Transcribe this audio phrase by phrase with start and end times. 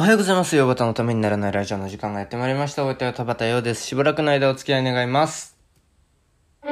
[0.00, 0.56] おはようございます。
[0.56, 2.84] ヨバタのためにならないラジオの時間がやってまいりました。
[2.84, 3.86] お相手は田畑洋です。
[3.86, 5.58] しばらくの間お付き合い願います。
[6.64, 6.70] は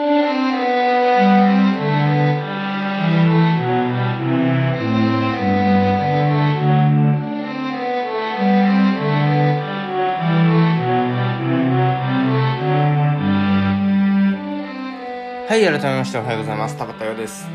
[15.55, 16.79] い、改めましておはようございます。
[16.79, 17.47] 田畑洋です。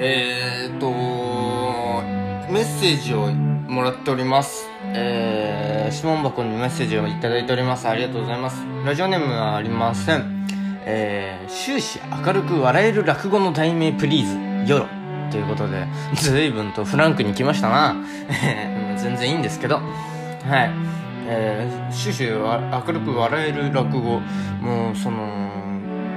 [0.00, 0.90] えーっと、
[2.50, 4.68] メッセージをもらっております。
[4.82, 7.86] えー、質問箱にメッセージをいただいております。
[7.88, 8.56] ありがとうございます。
[8.84, 10.46] ラジオネームはありません。
[10.84, 14.86] えー、終始明るく笑える落語の題名プリーズ、よろ。
[15.30, 15.86] ということで、
[16.16, 17.94] 随分とフランクに来ましたな。
[18.98, 19.76] 全然いいんですけど。
[19.76, 20.70] はい。
[21.28, 24.20] えー、終始明るく笑える落語。
[24.60, 25.28] もう、その、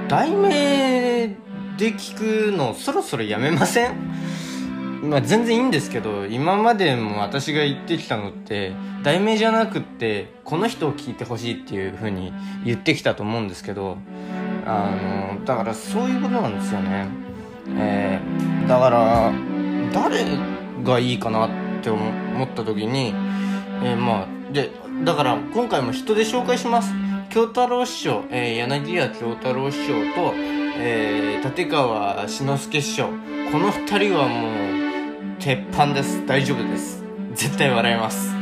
[0.08, 1.28] 題名
[1.76, 3.94] で聞くのそろそろやめません？
[5.04, 8.72] まあ全然いいんですけど今までも私が言ってきたのって
[9.02, 12.32] 題名じゃなくってこの人を聞いてほしいっていう風に
[12.64, 13.98] 言ってきたと思うんですけど
[14.66, 14.90] あ
[15.36, 17.06] のだからそういうことなんですよね。
[17.76, 19.32] えー、だから
[19.92, 20.24] 誰
[20.82, 21.50] がいいかなっ
[21.82, 23.14] て思った時に
[23.84, 24.70] えー、まあで
[25.04, 26.92] だから今回も人で紹介します。
[27.30, 30.32] 京太郎師匠、えー、柳家京太郎師匠と、
[30.78, 33.08] え、立川志の輔師匠。
[33.50, 34.73] この二人はもう
[35.38, 36.26] 鉄板です。
[36.26, 37.04] 大丈夫です。
[37.34, 38.32] 絶対笑えます。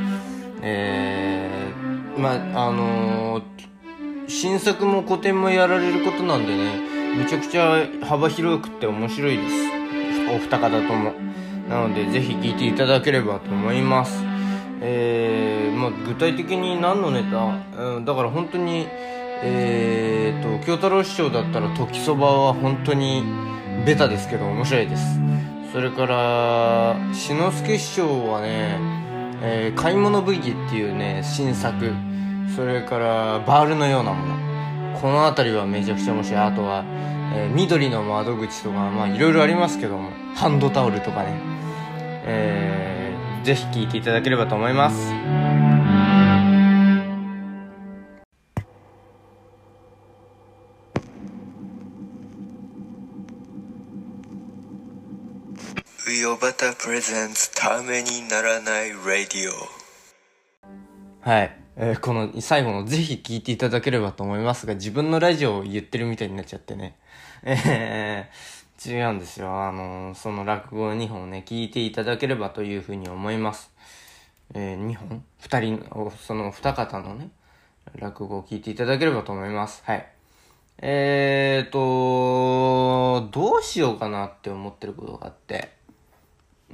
[0.62, 3.42] えー、まああのー、
[4.28, 9.54] 新作も古典もやられることなんでねめちゃくちゃ幅広くて面白いです。
[10.34, 11.12] お二方とも。
[11.68, 14.24] なのでぜひ聴いていただければと思います。
[14.80, 18.88] えー、まあ、具体的に何のネタ、うん、だから本当に
[19.44, 23.24] えーと京太郎師匠だったら時そばは本当に
[23.86, 25.02] ベタですけど面白いです。
[25.72, 28.78] それから志の輔師匠はね、
[29.42, 31.92] えー、買い物ブギっていうね新作。
[32.54, 35.00] それからバールのようなもの。
[35.00, 36.40] この辺りはめちゃくちゃ面白い。
[36.40, 36.84] あとは、
[37.34, 40.10] えー、緑の窓口とかまあいろいろありますけども。
[40.34, 41.40] ハンドタオルとかね。
[42.24, 42.92] えー
[43.42, 45.12] ぜひ聴いていただければと思います。
[56.82, 59.52] プレゼンツためにならないラディオ
[61.20, 61.56] はい。
[61.76, 66.98] えー、この最後のぜひ聴いていただければと思いますが、自分のラジオを言ってるみたいになっちゃってね。
[67.44, 69.62] えー、違うんですよ。
[69.62, 73.70] あのー、その落語2本ね、聞いていただければというふうに思います。
[74.52, 77.30] えー、2本 ?2 人の、その二方のね、
[77.94, 79.84] 落語を聞いていただければと思います。
[79.86, 80.08] はい。
[80.78, 85.80] えーと、どうしようかなって思ってることがあって、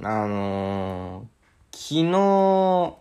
[0.01, 2.97] あのー、昨日、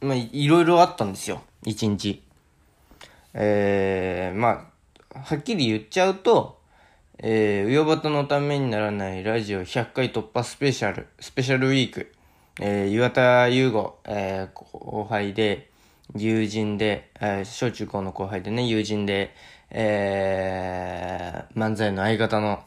[0.00, 1.42] まあ、いろいろあったんですよ。
[1.64, 2.22] 一日。
[3.34, 4.70] えー、ま
[5.14, 6.58] あ、はっきり言っちゃうと、
[7.18, 12.12] えー、うよばたのためにならないラジオ100回突破スペシャル、スペシャルウィーク。
[12.60, 15.70] えー、岩田優吾、えー、後輩で、
[16.14, 19.34] 友人で、えー、小中高の後輩でね、友人で、
[19.70, 22.60] えー、漫才の相方の、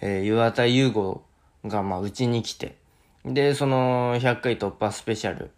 [0.00, 1.22] えー、岩田優吾
[1.64, 2.74] が、まあ、うちに来て、
[3.26, 5.50] で、その、100回突破スペシャル、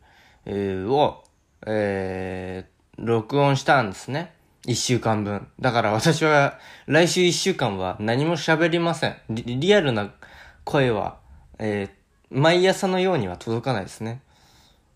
[0.91, 1.23] を、
[1.67, 4.33] えー、録音したんですね。
[4.67, 5.49] 一週間分。
[5.61, 9.17] だから私は、来週一週間は何も喋りません。
[9.29, 10.11] リリアルな
[10.65, 11.19] 声は、
[11.59, 14.23] えー、毎朝のようには届かないですね。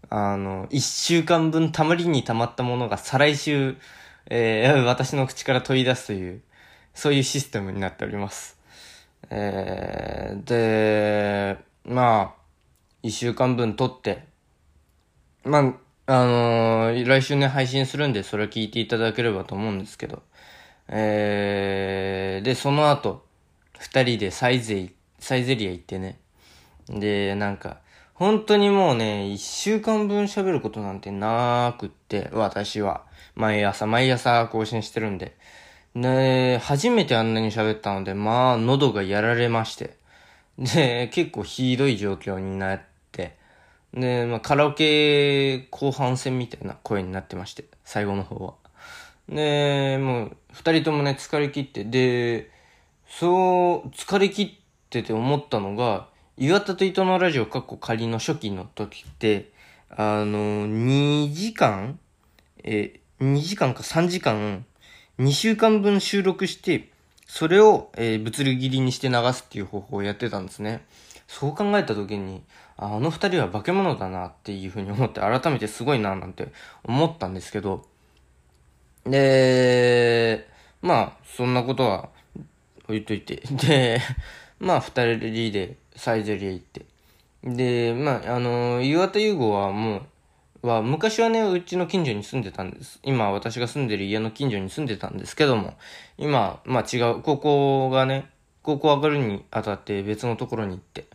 [0.09, 3.77] あの、一週間分たまりに溜まったものが再来週、
[4.27, 6.43] えー、私の口から問い出すという、
[6.95, 8.59] そういうシステムになっております。
[9.31, 12.42] えー、で、まあ、
[13.03, 14.25] 一週間分撮って、
[15.45, 15.75] まあ、
[16.07, 20.23] あのー、来週ね、配信するんで、それ聞いていただければと思うんですけど、
[20.87, 23.25] えー、で、その後、
[23.79, 26.21] 二人でサイゼ、サイゼリア行ってね、
[26.89, 27.79] で、なんか、
[28.15, 33.05] 本当にもうね、一週間分喋ることなんてなくって、私は。
[33.35, 35.37] 毎朝、毎朝更新してるんで。
[35.97, 39.97] で、初めてあんなに喋ったので、まあ、喉がやられまして。
[40.59, 42.92] で、結構ひどい状況になって。
[43.95, 48.55] で、まあ、カラオケ後半戦みたいな声になってまして、最後の方は。
[49.29, 52.51] で、もう、二人ともね、疲れ切って、で、
[53.07, 54.51] そう、疲れ切っ
[54.89, 59.53] てて思ったのが、岩田と糸のラジオ、かっこ仮の初期の時って、
[59.91, 61.99] あの、2時間？
[62.65, 64.65] え、2時間か3時間、
[65.19, 66.91] 2週間分収録して、
[67.27, 70.85] それを、えー、ぶつる切りにして流すっていう方法をやってたんですね。
[71.27, 72.43] そう考えた時に、
[72.85, 76.49] あの二人は化け物だなっていうふうに思って、改めてすごいななんて
[76.85, 77.87] 思ったんですけど、
[79.05, 80.49] で、
[80.81, 82.09] まあ、そんなことは
[82.85, 83.43] 置いといて。
[83.51, 84.01] で、
[84.59, 86.87] まあ、二人でサイゼリア行って。
[87.45, 90.03] で、まあ、あの、岩田優吾はも
[90.63, 93.01] う、は、昔はね、うちの近所に住んでたんです。
[93.03, 95.75] 今、私が住んでる家の近所に住んでたんですけども、
[96.19, 98.31] 今、まあ違う、高校がね、
[98.63, 101.07] 高校上がるにあたって別のところに行って、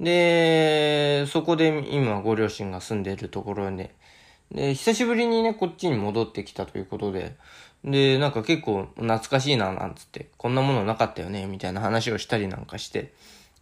[0.00, 3.94] で、そこで今、ご両親が住んでいるところで、
[4.50, 7.36] で、久しぶりにね、こっちに戻ってきたということで、
[7.84, 13.12] で、なんか結構懐かしいな、なんつって、こんなものなかったよね、みたいな話をしたりなんかして、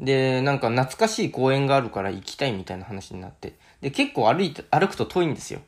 [0.01, 3.55] で、なんか懐かしい公園があるから行きたいみたいな話になって。
[3.81, 5.61] で、結構歩いて、歩くと遠いんですよ。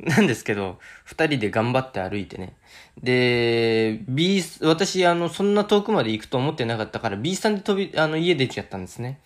[0.00, 2.54] なんですけど、二人で頑張って歩いてね。
[3.02, 9.18] で、B、私、あの、そんな遠くまで行くと思ってなかったから、B さんで飛び、あの、家出ちゃったんですね。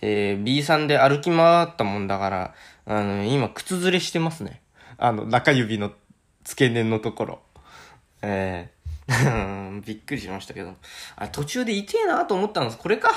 [0.00, 2.54] で、B さんで歩き回ったもんだから、
[2.86, 4.60] あの、今、靴ずれしてますね。
[4.98, 5.92] あの、中指の
[6.44, 7.38] 付け根のところ。
[8.22, 8.70] え
[9.08, 10.74] えー、 びっくりしましたけど。
[11.16, 12.78] あ、途中で痛えなと思ったんです。
[12.78, 13.10] これか。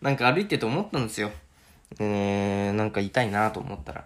[0.00, 1.30] なんか歩いてて思ったんですよ。
[1.98, 4.04] えー、なんか痛いなと思ったら、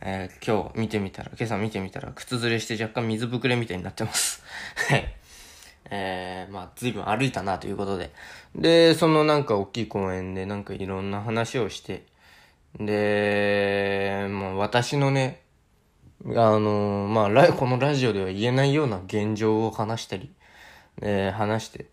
[0.00, 4.42] えー、今日見てみたら、今朝見てみたら、靴ずれして若干水ぶくれみたいになってます。
[4.88, 5.14] はい。
[5.90, 8.10] えー、まあ、随分歩いたなということで。
[8.54, 12.04] で、そのなんか大きい公園でなんかいろんな話をして、
[12.78, 15.42] で、まあ私のね、
[16.24, 20.30] あのー、まあ、このラジオでは言えないような現状を話したり、
[21.00, 21.86] えー、話して、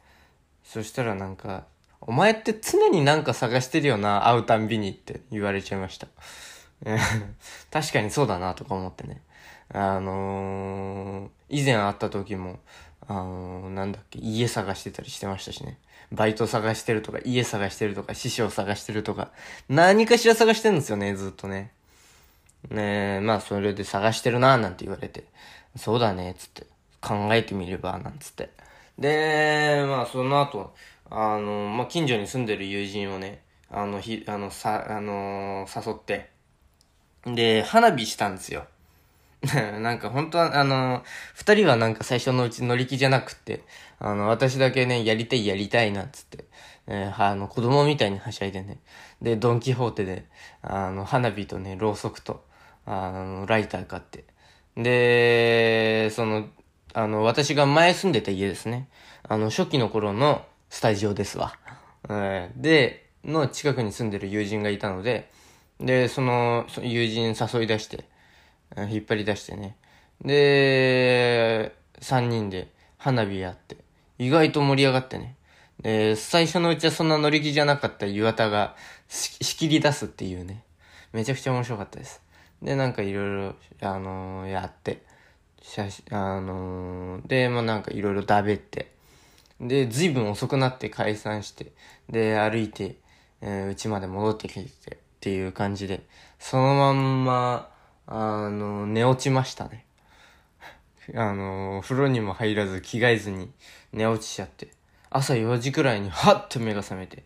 [0.63, 1.65] そしたらなんか、
[2.01, 6.07] お前って常になんか探してるよな、会うたんびにって言われちゃいました。
[7.71, 9.21] 確かにそうだなとか思ってね。
[9.73, 12.59] あのー、以前会った時も、
[13.09, 15.79] あの、なんだっけ、家探してたりしてましたしね。
[16.11, 19.31] バイト探してるとか、家探してるとか、師匠探してるとか、
[19.67, 21.71] 何かしら探してるんですよね、ずっとね。
[22.69, 25.23] ねえ、まあそれで探してるな、なんて言われて。
[25.75, 26.67] そうだね、つって。
[27.01, 28.51] 考えてみれば、なんつって。
[28.99, 30.75] で、まあその後、
[31.09, 33.41] あの、まあ、近所に住んでる友人をね、
[33.71, 36.29] あの、ひ、あの、さ、あのー、誘って、
[37.25, 38.65] で、花火したんですよ。
[39.79, 41.03] なんか本当は、あの、
[41.33, 43.63] 二人はなんか最初のうち乗り気じゃなくて、
[43.99, 46.45] あの、私だけね、やりたいやりたいな、っつって、
[46.87, 48.79] えー、あの、子供みたいにはしゃいでね、
[49.21, 50.25] で、ドンキホーテで、
[50.61, 52.43] あの、花火とね、ろうそくと、
[52.85, 54.25] あの、ライター買って、
[54.75, 56.47] で、その、
[56.93, 58.89] あの、私が前住んでた家ですね。
[59.23, 61.53] あの、初期の頃の、スタジオですわ。
[62.09, 65.29] えー、で、の近くに住んでる友人がいたので、
[65.79, 68.05] で、その、その友人誘い出して、
[68.77, 69.75] 引っ張り出してね。
[70.23, 73.77] で、三人で花火やって、
[74.17, 75.35] 意外と盛り上がってね。
[75.81, 78.75] で、最初のうちはそんな乗り気じゃなかった岩田が
[79.07, 80.63] 仕切り出すっていうね。
[81.13, 82.21] めちゃくちゃ面白かったです。
[82.61, 85.01] で、なんかいろいろ、あのー、やって、
[85.61, 88.91] 写真、あのー、で、まあなんかいろいろだべって、
[89.61, 91.71] で、随分遅くなって解散して、
[92.09, 92.97] で、歩いて、
[93.41, 96.01] えー、家まで戻ってきてっていう感じで、
[96.37, 97.71] そのまんま、
[98.11, 99.85] あの、寝落ちましたね。
[101.15, 103.51] あの、風呂にも入らず着替えずに
[103.93, 104.69] 寝落ちしちゃって、
[105.11, 107.23] 朝4時くらいにハッと目が覚めて、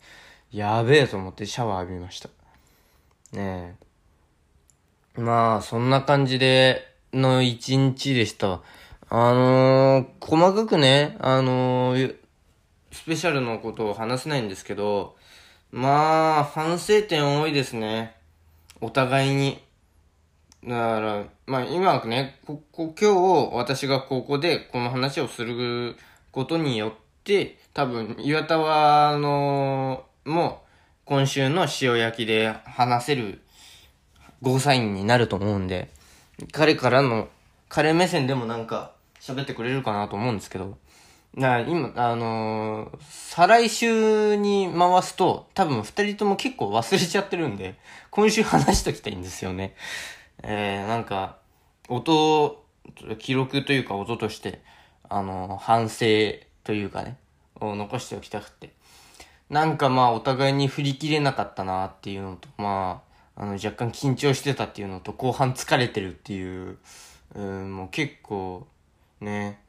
[0.51, 2.27] やべえと思ってシャワー浴びました。
[3.31, 3.77] ね
[5.18, 5.21] え。
[5.21, 8.62] まあ、そんな感じでの一日でした。
[9.07, 12.18] あのー、細かくね、あのー、
[12.92, 15.16] スペシャルのことを話せないんですけど、
[15.71, 18.18] まあ、反省点多いですね。
[18.81, 19.62] お互いに。
[20.67, 23.13] だから、まあ今ね、ここ、今
[23.49, 25.97] 日私がここでこの話をする
[26.31, 26.91] ことによっ
[27.23, 30.63] て、多分、岩田は、あの、もう、
[31.05, 33.41] 今週の塩焼きで話せる
[34.41, 35.89] ゴーサインになると思うんで、
[36.53, 37.27] 彼からの、
[37.67, 40.77] 彼目線でもなんか喋ってくれるかなと思うんですけど、
[41.35, 47.75] な今、あのー、再来週に回すと、多分二人とも結構忘れちゃってるんで、
[48.11, 49.75] 今週話しときたいんですよね。
[50.42, 51.37] えー、なんか、
[51.90, 52.63] 音、
[53.19, 54.61] 記録というか音として、
[55.09, 56.06] あの、反省
[56.63, 57.18] というかね、
[57.59, 58.73] を残しておきたくて。
[59.49, 63.04] なんかまあ、お互いに振り切れなかったなっていうのと、ま
[63.35, 66.78] あ、あの、若干緊張してたっていうのと、後半疲れてるっていう、
[67.35, 68.66] うん、もう結構、
[69.21, 69.59] ね、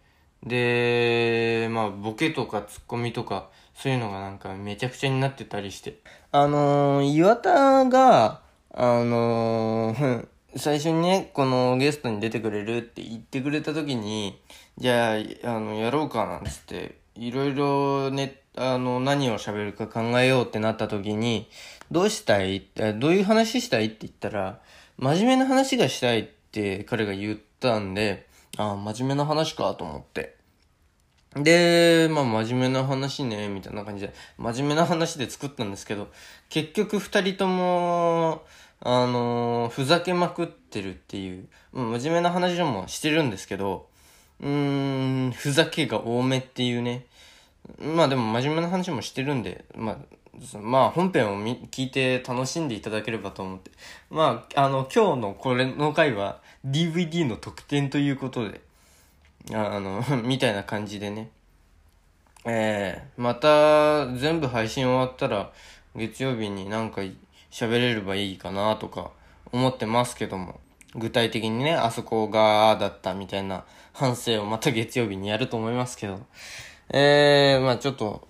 [0.43, 5.99] で、まあ、ボケとかツッコミとか、そういうのがなんかめちゃくちゃになってたりして。
[6.33, 8.43] あのー、岩田が、
[8.73, 14.41] あのー、最初にね、このゲストに出てくれるって言ってくれた時に、
[14.79, 21.49] じゃあ、あの、やろうかなんつって、いろいろね、あの、何を喋るか考えようってなった時に、
[21.91, 22.69] どうしたい？
[22.97, 24.61] どういう話したいって言ったら、
[24.97, 30.37] 真面目な話がしたいって彼が言ったんで、ああ、真面目な話かと思って。
[31.37, 36.09] で、まあ真面目な話ね、みたいな感じで、真面目な話で作ったんですけど、
[36.49, 38.45] 結局二人とも、
[38.81, 43.87] あのーふざけまくってるっていう、うん真面目な話もしてるんですけど、
[44.41, 47.07] うーん、ふざけが多めっていうね。
[47.79, 53.71] まあでも真面目な話もしてるんで、まあ、まあ本編を聞いて楽しんでいただければと思って。
[54.11, 58.61] まあ、あの、今日のこれの回は DVD の特典ということで、
[59.53, 61.31] あの、 みたいな感じでね。
[62.47, 65.51] ええまた全部配信終わったら
[65.97, 67.01] 月曜日になんか
[67.55, 69.13] 喋れればいいかなとか
[69.53, 70.59] 思ってますけども。
[70.97, 76.21] 具体的にね、あそこがだったみたいな反省をまた月曜日にやると思いますけど。
[76.93, 78.27] ええまあちょっと、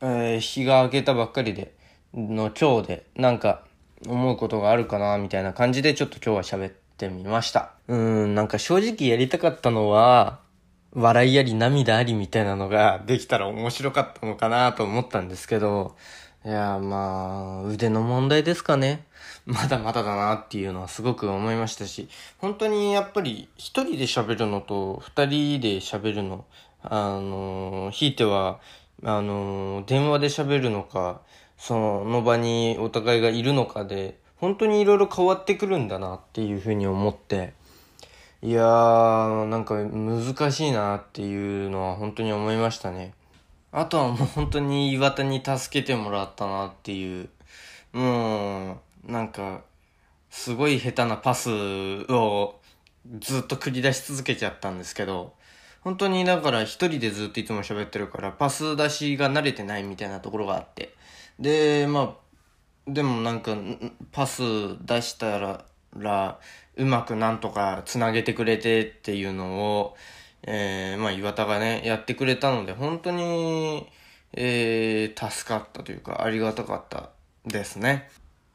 [0.00, 1.74] えー日が明けたばっかりで、
[2.14, 3.64] の今日で、なんか、
[4.06, 7.72] 思うことがあるかな、みたいな感じで、ちょっと今日は喋ってみました。
[7.88, 10.40] うん、なんか正直やりたかったのは、
[10.94, 15.94] 笑いあり涙ありみたいなのができたら面白かったのかなと思ったんですけど、
[16.46, 19.04] いや、まあ、腕の問題ですかね。
[19.46, 26.44] まだまだだなっていうのはすごく思いましたし、本当にやっぱり一人で喋るのと二人で喋るの、
[26.84, 28.60] あの、ひいては、
[29.02, 31.20] あの、電話で喋るのか、
[31.58, 37.54] その場にお互いがいるのかで、本当にいろいろ変わってくるんだなっていうふうに思って、
[38.40, 43.14] いやー、なんか難しいなっていうのは本当に思いましたね。
[43.76, 47.28] あとはもう本当に岩田に助けてもらったなっていう、
[47.92, 49.64] もう、なんか、
[50.30, 52.58] すごい下手なパスを
[53.20, 55.34] ずっと繰り出し続けちゃったんですけど、
[55.82, 60.94] 本当にだから一人でずっといつも喋ってるから、パス出しが慣れてないみたいなところがあって。
[61.38, 63.54] で、まあ、でもなんか、
[64.10, 64.40] パス
[64.86, 66.40] 出したら、
[66.76, 69.96] うまくなんとか繋げてくれてっていうのを、
[70.42, 73.86] えー、まあ岩田がね、やってくれたので、本当に、
[74.32, 77.10] えー、助かったというか、ありがたかった
[77.46, 78.08] ですね。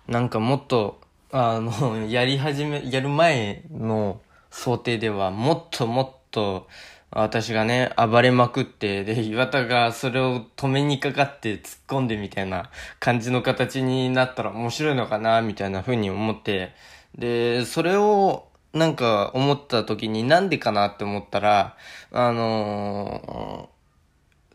[0.08, 6.68] なんかもっと、あの、 やり始め、やる前の想定では、もっともっと、
[7.14, 12.70] 私がね、暴れまくって、で、岩田がそれを止めにかかって突っ込んでみたいな
[13.00, 16.74] 感じの形になったら面白いのかな、みたいな風に思って、
[17.18, 21.78] で、それを、なんか思った時になんでかなって思ったら、
[22.12, 23.72] あのー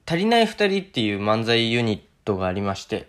[0.09, 3.09] 足りない二人っていう漫才ユニットがありまして、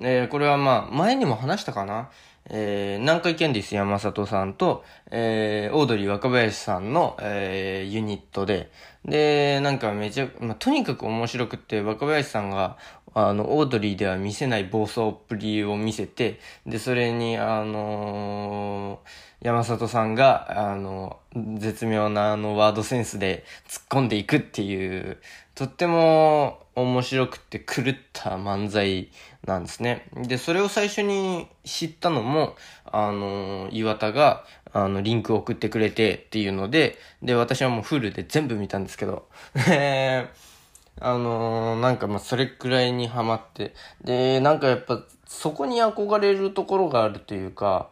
[0.00, 2.10] えーこれはまあ、前にも話したかな？
[2.50, 8.72] えー、南海キャンディス山里さんと、えー、オードリー若林さんの、えー、ユニットで、
[9.04, 12.76] で、なんかめちゃ、まあ、とにかく面白くって、若林さんが、
[13.14, 21.18] あの、オードリーでは見せない暴走っぷりを見せて、で、それに、あのー山里さんが、あの、
[21.58, 25.18] 絶妙なあのワードセンスで突っ込んでいくっていう、
[25.56, 29.10] とっても面白くて狂った漫才
[29.44, 30.06] なんですね。
[30.14, 32.54] で、それを最初に知ったのも、
[32.86, 39.26] あの、岩田が、あの、リンクを送ってくれてっていうので、で、私はもうフルで全部見たんですけど、
[39.68, 40.52] えー
[41.00, 47.88] あのーなんかまあそれくらいにハマって、で、なんかやっぱそこに憧れるところがあるというか、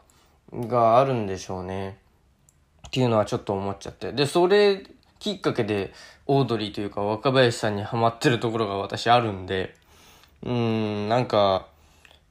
[0.53, 1.99] があるんでしょうね。
[2.87, 4.13] っていうのはちょっと思っちゃって。
[4.13, 4.83] で、それ
[5.19, 5.93] きっかけで
[6.27, 9.75] オードリーというか若林さんにハマってるところが私あるんで、
[10.43, 11.67] うん、なんか、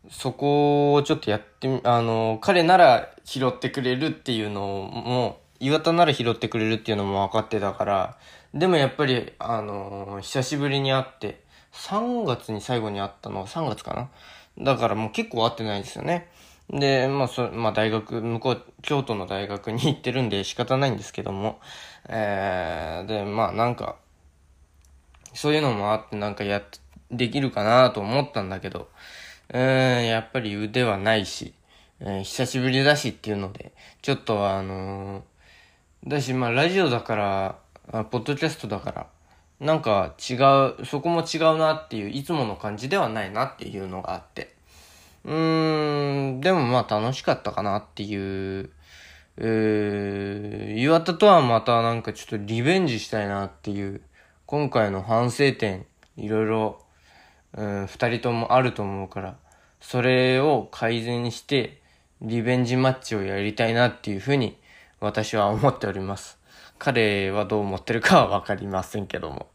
[0.09, 8.17] そこをちょっとやってみ、あの、彼なら拾ってくれるっていうのも、岩田なら拾ってくれるっていうのも分かってたから、
[8.53, 11.41] でもやっぱり、あの、久しぶりに会って、
[11.73, 14.09] 3月に最後に会ったのは3月か
[14.57, 14.63] な？
[14.63, 16.27] だからもう結構会ってないですよね。
[16.69, 21.59] で、まあ、そ、まあ、大学、向こう、京都の大学に行ってるんで仕方ないんですけども、
[22.07, 23.97] えー、で、まあ、なんか、
[25.33, 26.61] そういうのもあってなんかや、
[27.11, 28.89] できるかなと思ったんだけど、
[29.51, 31.53] うん、やっぱり腕はないし、
[32.01, 37.59] えー久しぶりだしっていうので、ちょっとあのーだし、まあ、ラジオだから、
[37.91, 39.07] あポッドキャストだから、
[39.59, 40.35] なんか違
[40.81, 44.55] う、そこも違うなっていう、いつもの感じではないなっていうのがあって。
[45.25, 48.15] うーん、でもまあ楽しかったかなってい
[48.61, 48.69] う、
[49.37, 54.01] えー、岩田とはまたなんかちょっとリベンジしたいなっていう、
[54.45, 55.85] 今回の反省点、
[56.17, 56.83] いろいろ、
[57.53, 59.37] うん、二人ともあると思うから、
[59.79, 61.81] それを改善して、
[62.21, 64.57] リベンジマッチをやりたいなっていうふうに、
[64.99, 66.37] 私は思っております。
[66.77, 69.47] 彼はどう思ってるかはわかりませんけども。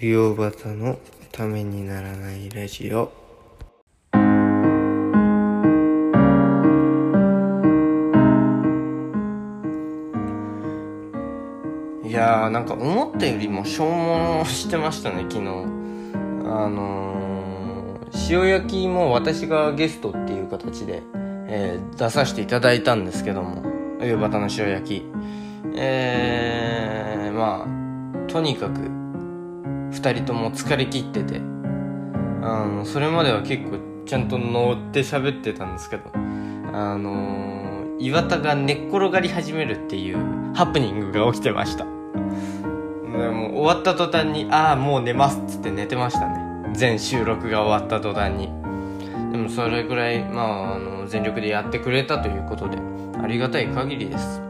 [0.00, 0.98] 魚端の
[1.30, 3.12] ためにならないラジオ。
[12.04, 13.88] いやーなんか思ったよりも消
[14.42, 15.48] 耗してましたね昨日。
[16.44, 21.02] あのー、塩焼きも私がゲストっていう形で、
[21.46, 23.62] えー、出させていただいたんですけども
[24.02, 25.06] 夕方の塩焼き。
[25.76, 28.93] えー、まあとにかく
[30.04, 31.40] 2人とも疲れ切ってて。
[32.42, 36.10] あのそれまでは結構ちゃんと乗って喋ってたんですけど。
[36.74, 40.18] あのー、岩田が寝っ転がり始めるっていう
[40.54, 41.84] ハプニングが起きてました。
[41.84, 41.90] で
[43.30, 46.36] も終わった途端に「ああもう寝ます」っつって寝てましたね。
[46.72, 48.50] 全収録が終わった途端に。
[49.30, 52.76] でもそれぐらいまああの全力でやってくれたということで
[53.22, 54.42] ありがたい限りです。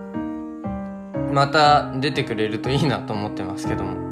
[1.31, 4.04] また出てくれるといいなと思ってますけども。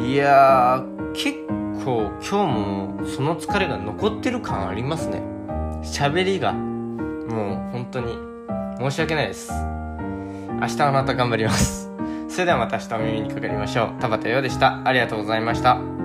[0.00, 1.38] いやー、結
[1.84, 5.22] 構今日もその疲れが残ってる感ありますね。
[5.82, 8.18] 喋りが、もう本当に
[8.78, 9.52] 申し訳ないです。
[10.60, 11.90] 明日はまた頑張ります。
[12.28, 14.00] それではまた明日お耳にかかりましょう。
[14.00, 14.82] 田畑陽でした。
[14.84, 15.98] ありがとうございました。